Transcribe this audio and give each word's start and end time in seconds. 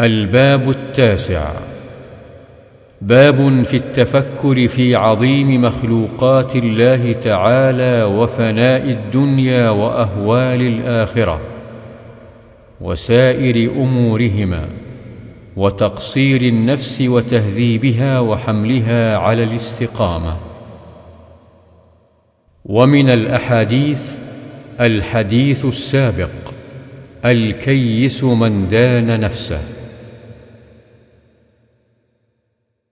الباب 0.00 0.70
التاسع. 0.70 1.52
باب 3.00 3.62
في 3.62 3.76
التفكر 3.76 4.68
في 4.68 4.94
عظيم 4.94 5.62
مخلوقات 5.62 6.56
الله 6.56 7.12
تعالى 7.12 8.04
وفناء 8.04 8.82
الدنيا 8.90 9.70
وأهوال 9.70 10.62
الآخرة 10.62 11.40
وسائر 12.80 13.70
أمورهما 13.70 14.68
وتقصير 15.56 16.42
النفس 16.42 17.00
وتهذيبها 17.00 18.20
وحملها 18.20 19.16
على 19.16 19.42
الاستقامة. 19.42 20.36
ومن 22.64 23.10
الأحاديث 23.10 24.16
الحديث 24.80 25.64
السابق 25.64 26.30
الكيس 27.24 28.24
من 28.24 28.68
دان 28.68 29.20
نفسه. 29.20 29.77